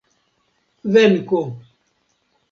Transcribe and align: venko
venko 0.93 1.41